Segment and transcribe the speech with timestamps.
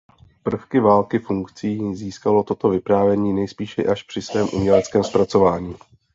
[0.43, 5.75] Prvky války funkcí získalo toto vyprávění nejspíše až při své uměleckém zpracování.